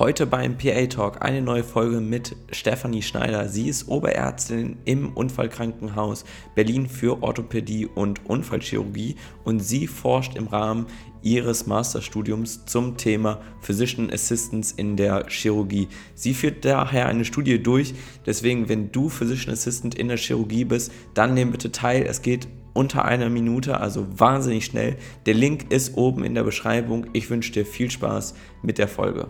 [0.00, 3.50] Heute beim PA Talk eine neue Folge mit Stefanie Schneider.
[3.50, 10.86] Sie ist Oberärztin im Unfallkrankenhaus Berlin für Orthopädie und Unfallchirurgie und sie forscht im Rahmen
[11.20, 15.88] ihres Masterstudiums zum Thema Physician Assistance in der Chirurgie.
[16.14, 17.92] Sie führt daher eine Studie durch.
[18.24, 22.06] Deswegen, wenn du Physician Assistant in der Chirurgie bist, dann nimm bitte teil.
[22.08, 24.96] Es geht unter einer Minute, also wahnsinnig schnell.
[25.26, 27.08] Der Link ist oben in der Beschreibung.
[27.12, 28.32] Ich wünsche dir viel Spaß
[28.62, 29.28] mit der Folge.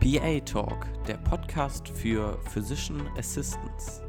[0.00, 4.00] PA Talk, der Podcast für Physician Assistants.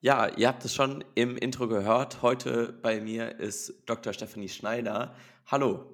[0.00, 2.22] Ja, ihr habt es schon im Intro gehört.
[2.22, 4.12] Heute bei mir ist Dr.
[4.12, 5.14] Stephanie Schneider.
[5.46, 5.86] Hallo.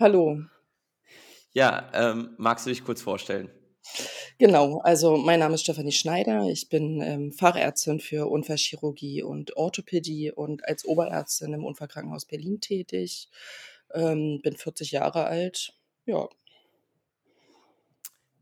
[0.00, 0.40] Hallo.
[1.52, 3.50] Ja, ähm, magst du dich kurz vorstellen?
[4.38, 6.48] Genau, also mein Name ist Stefanie Schneider.
[6.48, 13.28] Ich bin ähm, Fachärztin für Unfallchirurgie und Orthopädie und als Oberärztin im Unfallkrankenhaus Berlin tätig.
[13.94, 15.72] Ähm, bin 40 Jahre alt.
[16.06, 16.28] Ja.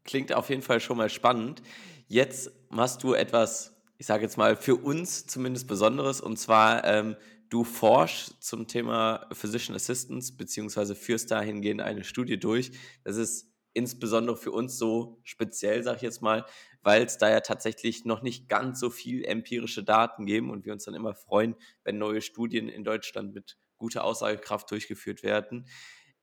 [0.05, 1.63] Klingt auf jeden Fall schon mal spannend.
[2.09, 6.21] Jetzt machst du etwas, ich sage jetzt mal, für uns zumindest Besonderes.
[6.21, 7.17] Und zwar, ähm,
[7.51, 12.73] du forschst zum Thema Physician Assistance, beziehungsweise führst dahingehend eine Studie durch.
[13.05, 16.45] Das ist insbesondere für uns so speziell, sage ich jetzt mal,
[16.83, 20.73] weil es da ja tatsächlich noch nicht ganz so viel empirische Daten geben und wir
[20.73, 25.67] uns dann immer freuen, wenn neue Studien in Deutschland mit guter Aussagekraft durchgeführt werden.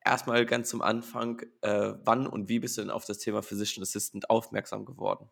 [0.04, 3.84] Erstmal ganz zum Anfang, äh, wann und wie bist du denn auf das Thema Physician
[3.84, 5.30] Assistant aufmerksam geworden?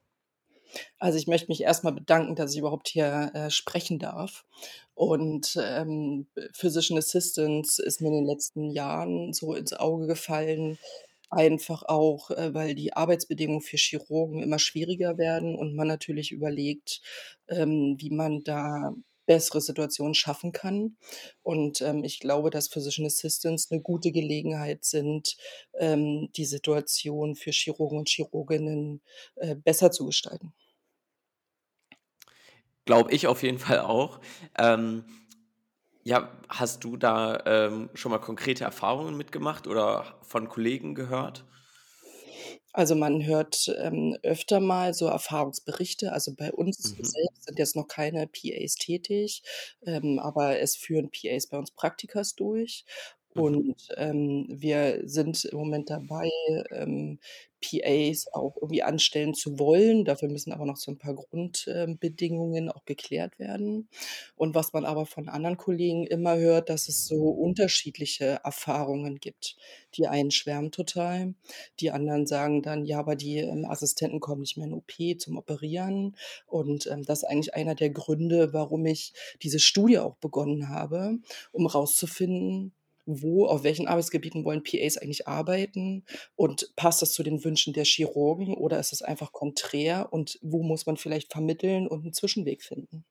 [1.00, 4.46] Also ich möchte mich erstmal bedanken, dass ich überhaupt hier äh, sprechen darf.
[4.94, 10.78] Und ähm, Physician Assistance ist mir in den letzten Jahren so ins Auge gefallen,
[11.30, 17.02] einfach auch, äh, weil die Arbeitsbedingungen für Chirurgen immer schwieriger werden und man natürlich überlegt,
[17.48, 18.94] ähm, wie man da
[19.28, 20.98] bessere Situationen schaffen kann.
[21.44, 25.38] Und ähm, ich glaube, dass Physician Assistants eine gute Gelegenheit sind,
[25.78, 29.02] ähm, die Situation für Chirurgen und Chirurginnen
[29.36, 30.54] äh, besser zu gestalten.
[32.86, 34.22] Glaube ich auf jeden Fall auch.
[34.58, 35.04] Ähm,
[36.04, 41.44] ja, hast du da ähm, schon mal konkrete Erfahrungen mitgemacht oder von Kollegen gehört?
[42.74, 46.12] Also man hört ähm, öfter mal so Erfahrungsberichte.
[46.14, 47.02] Also bei uns Mhm.
[47.02, 49.42] selbst sind jetzt noch keine PAs tätig,
[49.86, 52.86] ähm, aber es führen PAs bei uns Praktikas durch.
[53.38, 53.68] Mhm.
[53.68, 56.30] Und ähm, wir sind im Moment dabei,
[56.72, 57.20] ähm,
[57.62, 60.06] PAs auch irgendwie anstellen zu wollen.
[60.06, 63.90] Dafür müssen aber noch so ein paar Grundbedingungen auch geklärt werden.
[64.36, 69.56] Und was man aber von anderen Kollegen immer hört, dass es so unterschiedliche Erfahrungen gibt.
[69.96, 71.34] Die einen schwärmen total,
[71.80, 75.38] die anderen sagen dann: „Ja, aber die, ähm, Assistenten kommen nicht mehr in OP zum
[75.38, 76.16] Operieren.“
[76.46, 81.18] Und, ähm, das ist eigentlich einer der Gründe, warum ich diese Studie auch begonnen habe,
[81.52, 82.74] um rauszufinden,
[83.08, 87.86] wo auf welchen Arbeitsgebieten wollen PAs eigentlich arbeiten und passt das zu den Wünschen der
[87.86, 92.62] Chirurgen oder ist es einfach konträr und wo muss man vielleicht vermitteln und einen Zwischenweg
[92.62, 93.06] finden?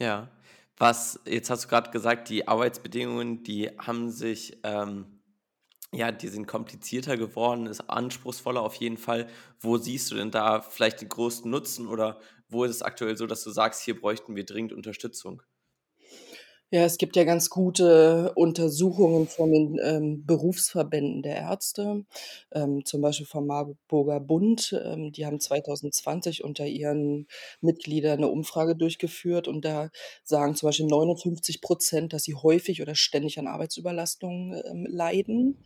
[0.00, 0.30] Ja.
[0.78, 5.20] Was, jetzt hast du gerade gesagt, die Arbeitsbedingungen, die haben sich, ähm,
[5.92, 9.28] ja, die sind komplizierter geworden, ist anspruchsvoller auf jeden Fall.
[9.60, 13.26] Wo siehst du denn da vielleicht den größten Nutzen oder wo ist es aktuell so,
[13.26, 15.42] dass du sagst, hier bräuchten wir dringend Unterstützung?
[16.72, 22.04] Ja, es gibt ja ganz gute Untersuchungen von den, ähm, Berufsverbänden der Ärzte,
[22.52, 24.80] ähm, zum Beispiel vom Marburger Bund.
[24.84, 27.26] Ähm, die haben 2020 unter ihren
[27.60, 29.90] Mitgliedern eine Umfrage durchgeführt und da
[30.22, 35.58] sagen zum Beispiel 59% dass sie häufig oder ständig an Arbeitsüberlastung, ähm, leiden.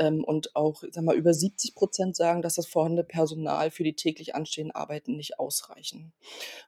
[0.00, 4.34] Ähm, und auch, sage mal, über 70% sagen, dass das vorhandene Personal für die täglich
[4.34, 6.12] anstehenden Arbeiten nicht ausreichen.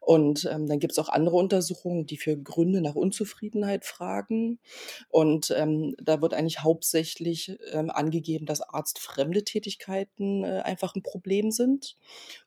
[0.00, 4.60] Und, ähm, dann gibt es auch andere Untersuchungen, die für Gründe nach Unzufriedenheit fragen.
[5.08, 11.50] Und, ähm, da wird eigentlich hauptsächlich, ähm, angegeben, dass arztfremde Tätigkeiten, äh, einfach ein Problem
[11.50, 11.96] sind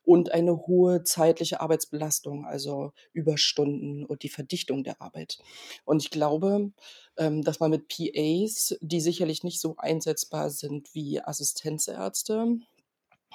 [0.04, 5.38] und eine hohe zeitliche Arbeitsbelastung, also Überstunden und die Verdichtung der Arbeit.
[5.84, 6.72] Und ich glaube,
[7.16, 12.58] dass man mit PAs, die sicherlich nicht so einsetzbar sind wie Assistenzärzte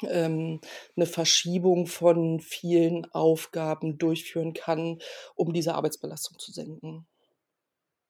[0.04, 0.62] ähm,
[0.96, 5.00] 'ne Verschiebung von vielen Aufgaben durchführen kann,
[5.36, 7.08] um diese Arbeitsbelastung zu senken.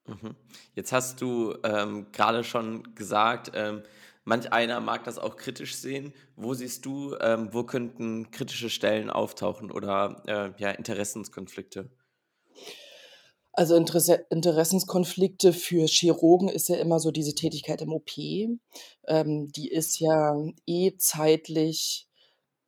[0.08, 0.36] Mhm.
[0.74, 3.84] Jetzt hast du ähm, gerade schon gesagt, ähm,
[4.24, 6.14] manch einer mag das auch kritisch sehen.
[6.36, 11.92] Wo siehst du, ähm, wo könnten kritische Stellen auftauchen oder äh, ja, Interessenskonflikte?
[13.54, 18.12] Also, Interesse Interessenskonflikte für Chirurgen ist ja immer so diese Tätigkeit im OP.
[19.08, 22.08] Ähm, die ist ja eh zeitlich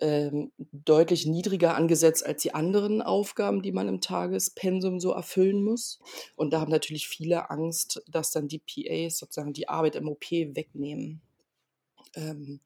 [0.03, 5.99] ähm, deutlich niedriger angesetzt als die anderen Aufgaben, die man im Tagespensum so erfüllen muss.
[6.35, 10.29] Und da haben natürlich viele Angst, dass dann die PAs sozusagen die Arbeit im OP
[10.31, 11.21] wegnehmen.
[12.15, 12.61] Ähm,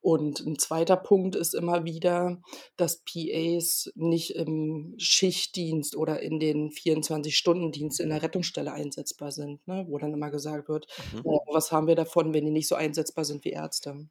[0.00, 2.40] und ein zweiter Punkt ist immer wieder,
[2.76, 9.84] dass PAs nicht im Schichtdienst oder in den 24-Stunden-Dienst in der Rettungsstelle einsetzbar sind, ne?
[9.88, 11.18] wo dann immer gesagt wird, Mhm.
[11.18, 14.08] äh, was haben wir davon, wenn die nicht so einsetzbar sind wie Ärzte?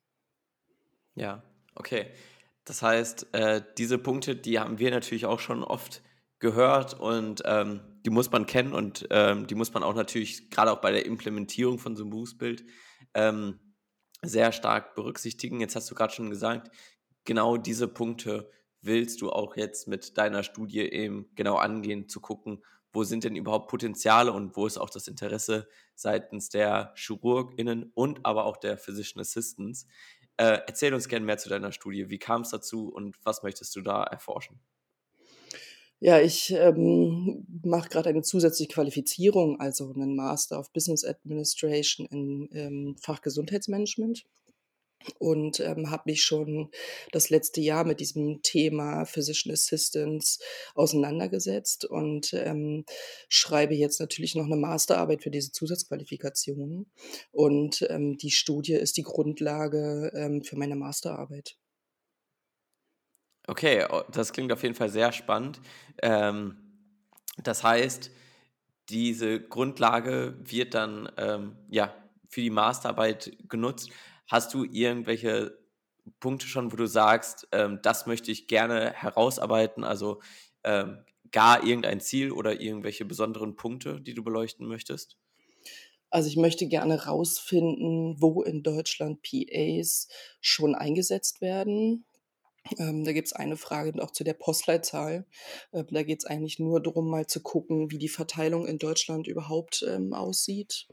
[1.16, 1.44] Ja,
[1.76, 2.08] okay.
[2.66, 6.02] Das heißt, äh, diese Punkte, die haben wir natürlich auch schon oft
[6.40, 10.72] gehört und ähm, die muss man kennen und ähm, die muss man auch natürlich gerade
[10.72, 12.66] auch bei der Implementierung von so einem Berufsbild
[13.14, 13.60] ähm,
[14.28, 15.60] sehr stark berücksichtigen.
[15.60, 16.72] Jetzt hast du gerade schon gesagt,
[17.24, 18.50] genau diese Punkte
[18.82, 22.64] willst du auch jetzt mit deiner Studie eben genau angehen, zu gucken,
[22.94, 28.26] wo sind denn überhaupt Potenziale und wo ist auch das Interesse seitens der ChirurgInnen und
[28.26, 29.86] aber auch der Physician Assistants.
[30.38, 32.10] Äh, erzähl uns gerne mehr zu deiner Studie.
[32.10, 34.60] Wie kam es dazu und was möchtest du da erforschen?
[36.00, 42.50] Ja, ich ähm, mache gerade eine zusätzliche Qualifizierung, also einen Master of Business Administration in
[42.52, 44.26] ähm, Fach Gesundheitsmanagement
[45.20, 46.70] und ähm, habe mich schon
[47.12, 50.40] das letzte Jahr mit diesem Thema Physician Assistance
[50.74, 52.86] auseinandergesetzt und ähm,
[53.30, 56.88] schreibe jetzt natürlich noch eine Masterarbeit für diese Zusatzqualifikation.
[57.32, 61.58] Und ähm, die Studie ist die Grundlage ähm, für meine Masterarbeit.
[63.48, 65.60] Okay, oh, das klingt auf jeden Fall sehr spannend.
[66.02, 66.58] Ähm,
[67.38, 68.12] das heißt,
[68.90, 71.94] diese Grundlage wird dann ähm, ja,
[72.30, 73.90] für die Masterarbeit genutzt.
[74.28, 75.58] Hast du irgendwelche
[76.20, 79.84] Punkte schon, wo du sagst, ähm, das möchte ich gerne herausarbeiten?
[79.84, 80.22] Also
[80.64, 85.18] ähm, gar irgendein Ziel oder irgendwelche besonderen Punkte, die du beleuchten möchtest?
[86.10, 90.08] Also ich möchte gerne rausfinden, wo in Deutschland PAs
[90.40, 92.06] schon eingesetzt werden.
[92.78, 95.26] Ähm, da gibt es eine Frage auch zu der Postleitzahl.
[95.74, 99.28] Ähm, da geht es eigentlich nur darum, mal zu gucken, wie die Verteilung in Deutschland
[99.28, 100.88] überhaupt ähm, aussieht.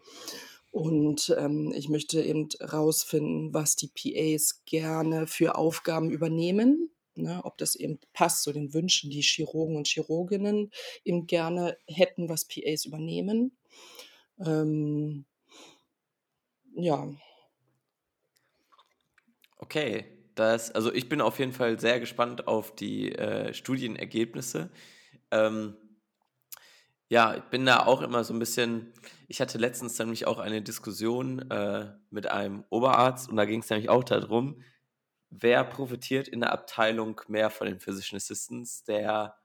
[0.70, 6.90] Und ähm, ich möchte eben rausfinden, was die PAs gerne für Aufgaben übernehmen.
[7.14, 10.70] Ne, ob das eben passt zu den Wünschen, die Chirurgen und Chirurginnen
[11.04, 13.54] eben gerne hätten, was PAs übernehmen.
[14.38, 15.26] Ähm,
[16.74, 17.12] ja.
[19.58, 24.70] Okay, das, also ich bin auf jeden Fall sehr gespannt auf die äh, Studienergebnisse.
[25.30, 25.76] Ähm,
[27.08, 28.92] ja, ich bin da auch immer so ein bisschen,
[29.28, 33.68] ich hatte letztens nämlich auch eine Diskussion äh, mit einem Oberarzt und da ging es
[33.68, 34.62] nämlich auch darum,
[35.28, 39.36] wer profitiert in der Abteilung mehr von den Physician Assistants, der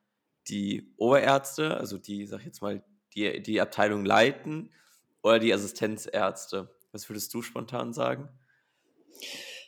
[0.48, 2.84] die Oberärzte, also die, sag ich jetzt mal,
[3.16, 4.72] die, die Abteilung leiten
[5.22, 6.74] oder die Assistenzärzte.
[6.92, 8.30] Was würdest du spontan sagen?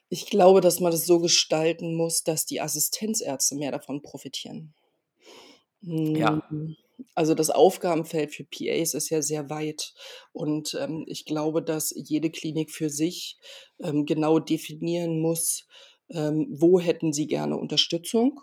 [0.09, 4.73] Ich glaube, dass man das so gestalten muss, dass die Assistenzärzte mehr davon profitieren.
[5.81, 6.43] Ja.
[6.49, 6.75] Hm,
[7.15, 9.93] also das Aufgabenfeld für PAs ist ja sehr weit
[10.33, 13.37] und, ähm, ich glaube, dass jede Klinik für sich,
[13.79, 15.65] ähm, genau definieren muss,
[16.09, 18.41] ähm, wo hätten sie gerne Unterstützung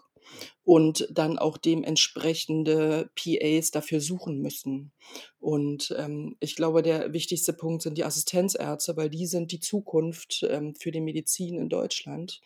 [0.65, 4.93] und dann auch dementsprechende PAs dafür suchen müssen.
[5.39, 10.45] Und ähm, ich glaube, der wichtigste Punkt sind die Assistenzärzte, weil die sind die Zukunft
[10.49, 12.41] ähm, für die Medizin in Deutschland.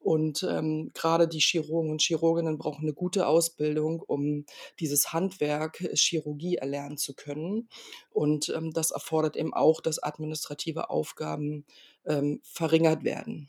[0.00, 4.46] Und ähm, gerade die Chirurgen und Chirurginnen brauchen eine gute Ausbildung, um
[4.80, 7.68] dieses Handwerk äh, Chirurgie erlernen zu können.
[8.10, 11.66] Und ähm, das erfordert eben auch, dass administrative Aufgaben
[12.04, 13.48] ähm, verringert werden.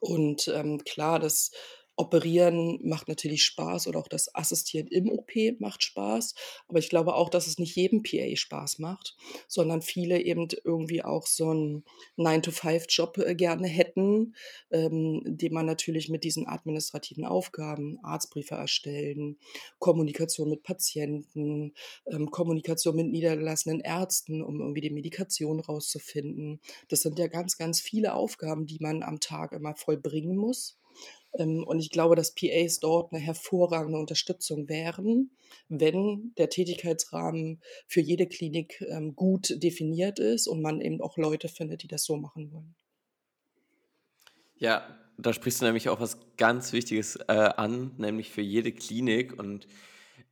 [0.00, 1.50] Und ähm, klar, das
[1.98, 6.34] Operieren macht natürlich Spaß oder auch das Assistieren im OP macht Spaß.
[6.68, 9.16] Aber ich glaube auch, dass es nicht jedem PA Spaß macht,
[9.48, 11.84] sondern viele eben irgendwie auch so einen
[12.18, 14.34] 9-to-5-Job äh, gerne hätten,
[14.70, 19.38] ähm, den man natürlich mit diesen administrativen Aufgaben, Arztbriefe erstellen,
[19.78, 21.72] Kommunikation mit Patienten,
[22.10, 26.60] ähm, Kommunikation mit niedergelassenen Ärzten, um irgendwie die Medikation rauszufinden.
[26.88, 30.78] Das sind ja ganz, ganz viele Aufgaben, die man am Tag immer vollbringen muss.
[31.36, 35.30] Ähm, und ich glaube, dass PAs dort eine hervorragende Unterstützung wären,
[35.68, 41.48] wenn der Tätigkeitsrahmen für jede Klinik ähm, gut definiert ist und man eben auch Leute
[41.48, 42.74] findet, die das so machen wollen.
[44.58, 49.38] Ja, da sprichst du nämlich auch was ganz Wichtiges äh, an, nämlich für jede Klinik.
[49.38, 49.66] Und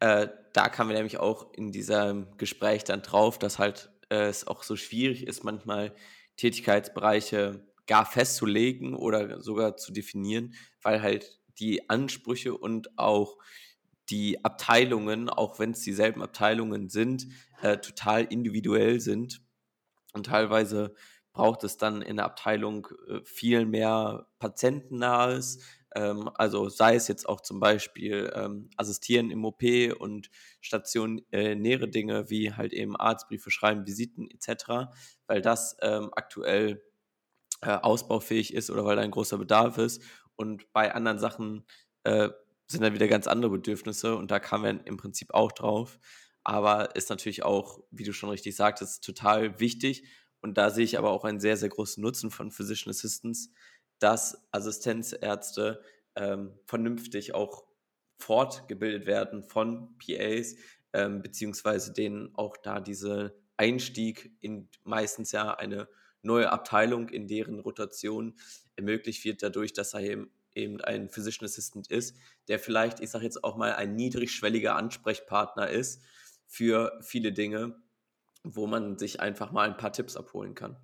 [0.01, 4.47] äh, da kamen wir nämlich auch in diesem Gespräch dann drauf, dass halt äh, es
[4.47, 5.95] auch so schwierig ist, manchmal
[6.37, 13.39] Tätigkeitsbereiche gar festzulegen oder sogar zu definieren, weil halt die Ansprüche und auch
[14.11, 17.27] die Abteilungen, auch wenn es dieselben Abteilungen sind,
[17.63, 19.43] äh, total individuell sind.
[20.13, 20.95] Und teilweise
[21.33, 25.61] braucht es dann in der Abteilung äh, viel mehr patientennahes,
[25.97, 29.63] Ähm, also sei es jetzt auch zum Beispiel ähm, Assistieren im OP
[29.99, 30.29] und
[30.61, 34.91] stationäre Dinge wie halt eben Arztbriefe schreiben, Visiten etc.,
[35.29, 36.83] weil das ähm, aktuell
[37.63, 40.03] äh, ausbaufähig ist oder weil da ein großer Bedarf ist.
[40.37, 41.65] Und bei anderen Sachen
[42.05, 42.31] äh,
[42.67, 45.99] sind dann wieder ganz andere Bedürfnisse und da kamen wir im Prinzip auch drauf.
[46.43, 50.07] Aber ist natürlich auch, wie du schon richtig sagtest, total wichtig.
[50.41, 53.51] Und da sehe ich aber auch einen sehr, sehr großen Nutzen von Physician Assistants,
[53.99, 55.83] dass Assistenzärzte
[56.17, 57.65] ähm, vernünftig auch
[58.19, 60.57] fortgebildet werden von PAs,
[60.93, 65.89] ähm, beziehungsweise denen auch da diese Einstieg in meistens ja eine
[66.25, 68.35] neue Abteilung, in deren Rotation
[68.77, 72.17] ermöglicht wird, dadurch, dass er eben, ein Physician Assistant ist,
[72.49, 76.03] der vielleicht, ich sage jetzt auch mal, ein niedrigschwelliger Ansprechpartner ist
[76.47, 77.83] für viele Dinge,
[78.45, 80.79] wo man sich einfach mal ein paar Tipps abholen kann.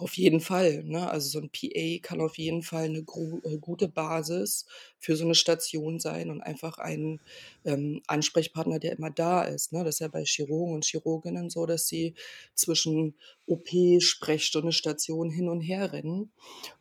[0.00, 1.08] Auf jeden Fall, ne?
[1.08, 4.66] Also, so 'n PA kann auf jeden Fall 'ne gru äh, gute Basis
[4.98, 7.20] für so 'ne Station sein und einfach ein,
[7.64, 9.84] ähm, Ansprechpartner, der immer da ist, ne?
[9.84, 12.14] Das ist ja bei Chirurgen und Chirurginnen so, dass sie
[12.54, 13.14] zwischen
[13.46, 16.32] OP, Sprechstunde, Station hin und her rennen.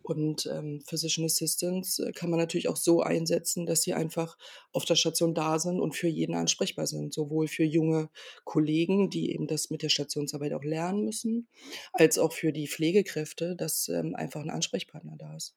[0.01, 4.37] Und, ähm, Physician Assistants, äh, kann man natürlich auch so einsetzen, dass sie einfach
[4.71, 8.09] auf der Station da sind und für jeden ansprechbar sind, sowohl für junge
[8.45, 11.47] Kollegen, die eben das mit der Stationsarbeit auch lernen müssen,
[11.93, 15.55] als auch für die Pflegekräfte, dass, ähm, einfach 'n Ansprechpartner da ist.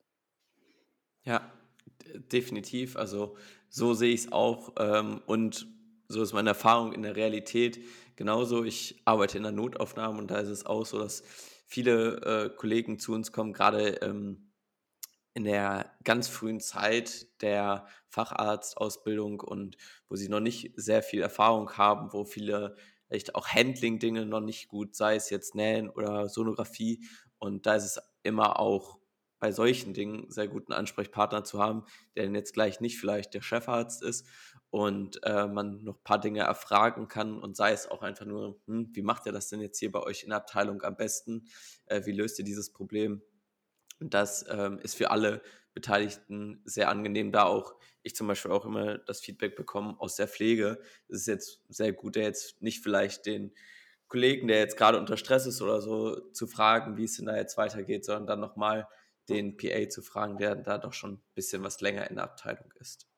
[1.24, 1.52] Ja,
[2.32, 2.96] definitiv.
[2.96, 3.36] Also,
[3.68, 5.66] so sehe ich's auch, ähm, und
[6.08, 7.80] so ist meine Erfahrung in der Realität
[8.16, 8.64] genauso.
[8.64, 11.22] Ich arbeite in der Notaufnahme und da ist es auch so, dass
[11.66, 14.50] viele, äh, Kollegen zu uns kommen, grade, ähm,
[15.34, 19.76] in der ganz frühen Zeit der Facharztausbildung und
[20.08, 22.76] wo sie noch nicht sehr viel Erfahrung haben, wo viele
[23.08, 27.04] echt auch Handling-Dinge noch nicht gut sei es jetzt Nähen oder Sonographie.
[27.38, 28.98] Und da ist es immer auch
[29.40, 31.84] bei solchen Dingen sehr gut 'n Ansprechpartner zu haben,
[32.16, 34.26] der jetzt gleich nicht vielleicht der Chefarzt ist
[34.76, 38.90] und, äh, man noch paar Dinge erfragen kann und sei es auch einfach nur: „Hm,
[38.94, 41.46] wie macht ihr das denn jetzt hier bei euch in der Abteilung am besten?
[41.86, 43.22] Äh, wie löst ihr dieses Problem?“
[44.00, 45.42] Und das, ähm, ist für alle
[45.74, 50.28] Beteiligten sehr angenehm, da auch ich zum Beispiel auch immer das Feedback bekomme aus der
[50.28, 50.80] Pflege.
[51.08, 53.52] Es ist jetzt sehr gut, da jetzt nicht vielleicht den
[54.08, 57.56] Kollegen, der jetzt grade unter Stress ist oder so, zu fragen, wie's denn da jetzt
[57.58, 58.88] weitergeht, sondern dann noch mal
[59.28, 63.08] den PA zu fragen, der da doch schon bisschen was länger in der Abteilung ist.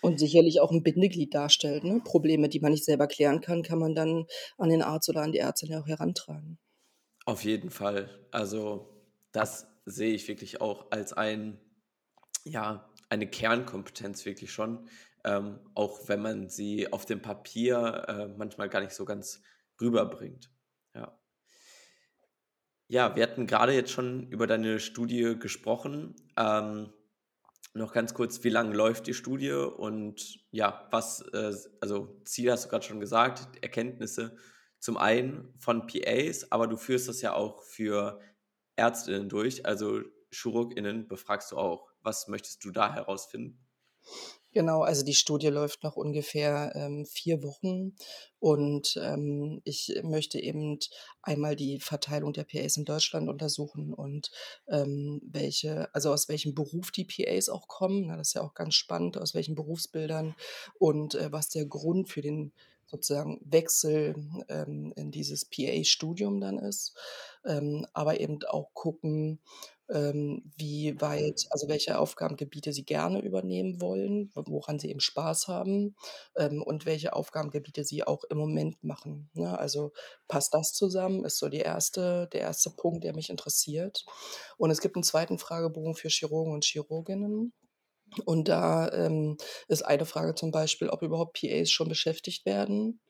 [0.00, 2.00] Und sicherlich auch 'n Bindeglied darstellt, ne?
[2.04, 4.26] Probleme, die man nicht selber klären kann, kann man dann
[4.58, 6.58] an den Arzt oder an die Ärztin auch herantragen.
[7.26, 8.26] Auf jeden Fall.
[8.30, 11.60] Also, das sehe ich wirklich auch als ein
[12.44, 14.88] ja, eine Kernkompetenz wirklich schon,
[15.24, 19.42] ähm, auch wenn man sie auf dem Papier, äh, manchmal gar nicht so ganz
[19.80, 20.50] rüberbringt.
[20.94, 21.18] Ja.
[22.90, 26.16] Ja, wir hatten grade jetzt schon über deine Studie gesprochen.
[26.38, 26.90] Ähm,
[27.74, 32.66] noch ganz kurz, wie lang läuft die Studie und ja, was, äh, also, Ziel hast
[32.66, 34.36] du grad schon gesagt, Erkenntnisse
[34.78, 38.20] zum einen von PAs, aber du führst das ja auch für
[38.76, 41.90] Ärztinnen durch, also ChirurgInnen befragst du auch.
[42.00, 43.66] Was möchtest du da herausfinden?
[44.54, 47.94] Genau, also die Studie läuft noch ungefähr, ähm, 4 Wochen
[48.40, 50.78] und, ähm, ich möchte eben
[51.20, 54.30] einmal die Verteilung der PAs in Deutschland untersuchen und,
[54.68, 58.16] ähm, welche also aus welchem Beruf die PAs auch kommen, ne?
[58.16, 60.34] Das ist ja auch ganz spannend, aus welchen Berufsbildern
[60.78, 62.52] und, äh, was der Grund für den
[62.86, 64.14] sozusagen Wechsel,
[64.48, 66.94] ähm, in dieses PA-Studium dann ist.
[67.44, 69.40] Ähm, aber eben auch gucken,
[69.90, 75.96] ähm, wie weit also welche Aufgabengebiete sie gerne übernehmen wollen, woran sie eben Spaß haben,
[76.36, 79.58] ähm, und welche Aufgabengebiete sie auch im Moment machen, ne?
[79.58, 79.92] Also,
[80.28, 84.04] passt das zusammen, ist so die erste der erste Punkt, der mich interessiert.
[84.58, 87.52] Und es gibt 'n zweiten Fragebogen für Chirurgen und Chirurginnen.
[88.26, 89.36] Und da, ähm,
[89.68, 93.00] ist eine Frage zum Beispiel, ob überhaupt PAs schon beschäftigt werden,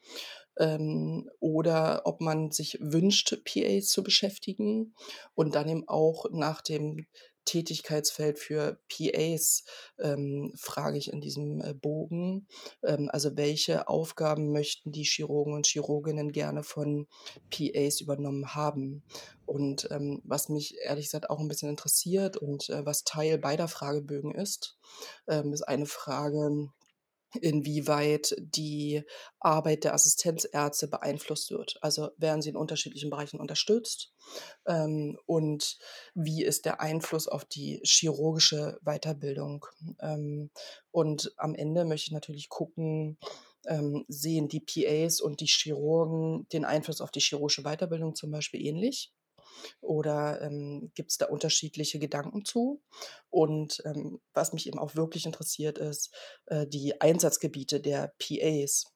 [0.59, 4.95] ähm, oder ob man sich wünscht, PAs zu beschäftigen.
[5.35, 7.07] Und dann eben auch nach dem
[7.45, 9.65] Tätigkeitsfeld für PAs,
[9.99, 12.47] ähm, frage ich in diesem, äh, Bogen,
[12.85, 17.07] ähm, also welche Aufgaben möchten die Chirurgen und Chirurginnen gerne von
[17.51, 19.03] PAs übernommen haben?
[19.47, 23.69] Und, ähm, was mich ehrlich gesagt auch 'n bisschen interessiert und, äh, was Teil beider
[23.69, 24.77] Fragebögen ist,
[25.27, 26.69] ähm, ist eine Frage,
[27.41, 29.03] inwieweit die
[29.41, 31.77] Arbeit der Assistenzärzte beeinflusst wird.
[31.83, 34.13] Also, werden sie in unterschiedlichen Bereichen unterstützt,
[34.67, 35.79] ähm, und
[36.15, 39.67] wie ist der Einfluss auf die chirurgische Weiterbildung?
[40.01, 40.51] Ähm,
[40.91, 43.19] und am Ende möchte ich natürlich gucken,
[43.67, 48.65] ähm, sehen die PAs und die Chirurgen den Einfluss auf die chirurgische Weiterbildung zum Beispiel
[48.65, 49.13] ähnlich?
[49.81, 52.83] Oder, ähm, gibt's da unterschiedliche Gedanken zu?
[53.31, 56.15] Und, ähm, was mich eben auch wirklich interessiert, ist,
[56.47, 58.87] äh, die Einsatzgebiete der PAs.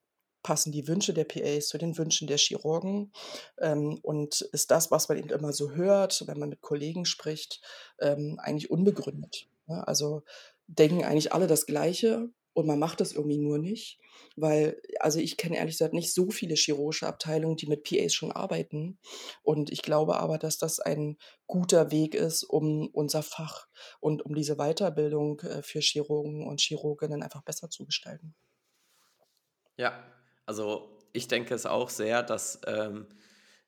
[0.42, 3.12] Passen die Wünsche der PAs zu den Wünschen der Chirurgen?
[3.58, 7.60] Ähm, und ist das, was man eben immer so hört, wenn man mit Kollegen spricht,
[8.00, 9.86] ähm, eigentlich unbegründet, ne?
[9.86, 10.22] Also,
[10.66, 13.98] denken eigentlich alle das Gleiche und man macht das irgendwie nur nicht,
[14.36, 18.32] weil also, ich kenne ehrlich gesagt nicht so viele chirurgische Abteilungen, die mit PAs schon
[18.32, 18.98] arbeiten.
[19.42, 21.16] Und ich glaube aber, dass das ein
[21.46, 23.66] guter Weg ist, um unser Fach
[24.00, 28.34] und um diese Weiterbildung, äh, für Chirurgen und Chirurginnen einfach besser zu gestalten.
[29.76, 30.02] Ja,
[30.46, 33.06] also, ich denke es auch sehr, dass, ähm,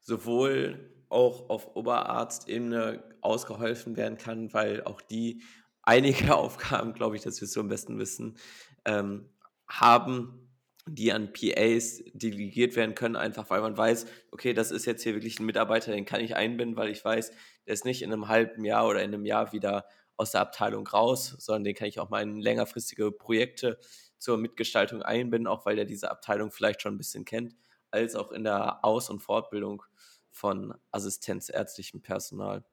[0.00, 5.42] sowohl auch auf Oberarztebene ausgeholfen werden kann, weil auch die
[5.82, 8.36] einige Aufgaben, glaube ich, dass wir es so am besten wissen,
[8.84, 9.28] ähm,
[9.68, 10.44] haben,
[10.86, 15.14] die an PAs delegiert werden können, einfach weil man weiß, okay, das ist jetzt hier
[15.14, 17.30] wirklich ein Mitarbeiter, den kann ich einbinden, weil ich weiß,
[17.66, 19.86] der ist nicht in einem halben Jahr oder in einem Jahr wieder
[20.16, 23.78] aus der Abteilung raus, sondern den kann ich auch mal in längerfristige Projekte
[24.18, 27.54] zur Mitgestaltung einbinden, auch weil der diese Abteilung vielleicht schon ein bisschen kennt,
[27.90, 29.82] als auch in der Aus- und Fortbildung
[30.30, 32.64] von assistenzärztlichem Personal.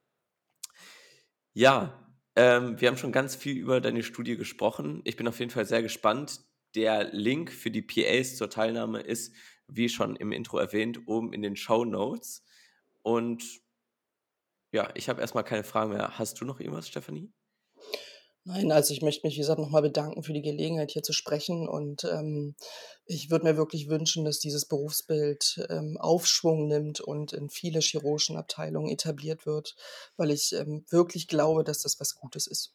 [1.54, 5.02] Ja, ähm, wir haben schon ganz viel über deine Studie gesprochen.
[5.04, 6.42] Ich bin auf jeden Fall sehr gespannt.
[6.76, 9.36] Der Link für die PAs zur Teilnahme ist,
[9.68, 12.44] wie schon im Intro erwähnt, oben in den Show Notes.
[13.02, 13.44] Und
[14.72, 16.18] ja, ich habe erstmal keine Fragen mehr.
[16.18, 17.32] Hast du noch irgendwas, Stefanie?
[18.46, 21.14] Nein, also ich möchte mich, wie gesagt, noch mal bedanken für die Gelegenheit, hier zu
[21.14, 21.68] sprechen.
[21.70, 22.56] Und, ähm,
[23.06, 28.38] ich würde mir wirklich wünschen, dass dieses Berufsbild, ähm, Aufschwung nimmt und in viele chirurgischen
[28.38, 29.76] Abteilungen etabliert wird,
[30.18, 32.74] weil ich, ähm, wirklich glaube, dass das was Gutes ist.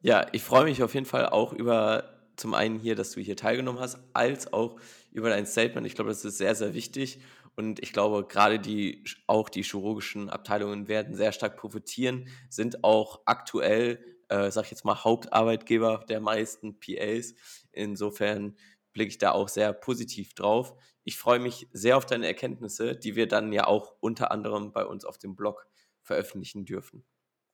[0.00, 3.36] Ja, ich freue mich auf jeden Fall auch über zum einen hier, dass du hier
[3.36, 4.76] teilgenommen hast, als auch
[5.12, 5.86] über dein Statement.
[5.86, 7.20] Ich glaube, das ist sehr, sehr wichtig.
[7.56, 13.20] Und ich glaube, gerade die, auch die chirurgischen Abteilungen werden sehr stark profitieren, sind auch
[13.26, 17.34] aktuell äh, sag ich jetzt mal, Hauptarbeitgeber der meisten PAs.
[17.72, 18.56] Insofern
[18.92, 20.74] blicke ich da auch sehr positiv drauf.
[21.04, 24.84] Ich freue mich sehr auf deine Erkenntnisse, die wir dann ja auch unter anderem bei
[24.84, 25.66] uns auf dem Blog
[26.02, 27.04] veröffentlichen dürfen.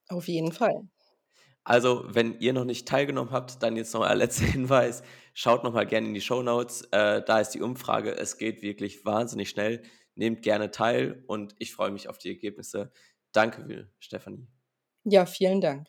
[0.07, 0.87] Auf jeden Fall.
[1.63, 5.03] Also, wenn ihr noch nicht teilgenommen habt, dann jetzt noch ein letzter Hinweis.
[5.33, 6.81] Schaut noch mal gerne in die Show Notes.
[6.91, 8.11] Äh, da ist die Umfrage.
[8.11, 9.83] Es geht wirklich wahnsinnig schnell.
[10.15, 12.91] Nehmt gerne teil und ich freue mich auf die Ergebnisse.
[13.31, 14.47] Danke, Stefanie.
[15.03, 15.87] Ja, vielen Dank.